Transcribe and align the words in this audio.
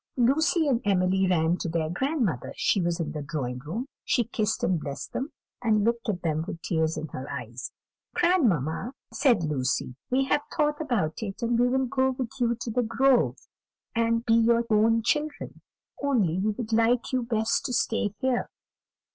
Lucy 0.17 0.67
and 0.67 0.81
Emily 0.83 1.27
ran 1.27 1.57
to 1.57 1.69
their 1.69 1.87
grandmother; 1.91 2.55
she 2.57 2.81
was 2.81 2.99
in 2.99 3.11
the 3.11 3.21
drawing 3.21 3.59
room; 3.59 3.85
she 4.03 4.23
kissed 4.23 4.63
and 4.63 4.79
blessed 4.79 5.13
them, 5.13 5.31
and 5.61 5.83
looked 5.83 6.09
at 6.09 6.23
them 6.23 6.43
with 6.47 6.59
tears 6.63 6.97
in 6.97 7.07
her 7.09 7.29
eyes. 7.29 7.71
"Grandmamma," 8.15 8.93
said 9.13 9.43
Lucy, 9.43 9.93
"we 10.09 10.23
have 10.23 10.41
thought 10.57 10.81
about 10.81 11.21
it, 11.21 11.43
and 11.43 11.59
we 11.59 11.67
will 11.67 11.85
go 11.85 12.15
with 12.17 12.31
you 12.39 12.55
to 12.61 12.71
The 12.71 12.81
Grove, 12.81 13.37
and 13.93 14.25
be 14.25 14.33
your 14.33 14.65
own 14.71 15.03
children; 15.03 15.61
only 16.01 16.39
we 16.39 16.49
would 16.49 16.73
like 16.73 17.11
you 17.13 17.21
best 17.21 17.65
to 17.65 17.73
stay 17.73 18.15
here." 18.17 18.49